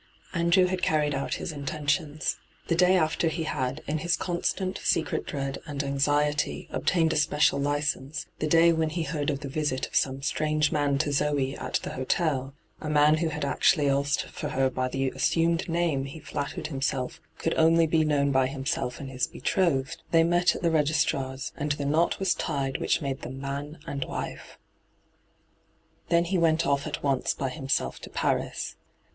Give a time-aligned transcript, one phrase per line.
[0.33, 2.37] Andrew had carried out his intentions.
[2.69, 7.59] The day after he had, in his constant secret dread and anxiety, obtained a special
[7.59, 11.55] license, the day when he heard of the visit of some strange man to Zoe
[11.55, 16.05] at the hotel— a man who had actually asked for her by the assumed name
[16.05, 20.63] he flattered himself could only be known by himself and his betrothed— they met at
[20.63, 24.57] the registrar's, and the knot was tied which made them man and wife.
[26.09, 28.75] Then he went off at once by himself to Paris.